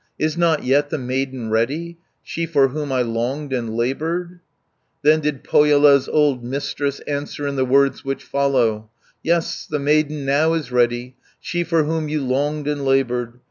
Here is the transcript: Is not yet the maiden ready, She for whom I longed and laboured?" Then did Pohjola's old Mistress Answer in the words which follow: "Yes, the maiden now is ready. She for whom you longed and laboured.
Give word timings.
Is 0.17 0.35
not 0.35 0.63
yet 0.63 0.89
the 0.89 0.97
maiden 0.97 1.51
ready, 1.51 1.99
She 2.23 2.47
for 2.47 2.69
whom 2.69 2.91
I 2.91 3.03
longed 3.03 3.53
and 3.53 3.77
laboured?" 3.77 4.39
Then 5.03 5.19
did 5.19 5.43
Pohjola's 5.43 6.09
old 6.09 6.43
Mistress 6.43 7.01
Answer 7.01 7.45
in 7.45 7.55
the 7.55 7.65
words 7.65 8.03
which 8.03 8.23
follow: 8.23 8.89
"Yes, 9.21 9.67
the 9.69 9.77
maiden 9.77 10.25
now 10.25 10.53
is 10.53 10.71
ready. 10.71 11.17
She 11.39 11.63
for 11.63 11.83
whom 11.83 12.09
you 12.09 12.25
longed 12.25 12.67
and 12.67 12.83
laboured. 12.83 13.33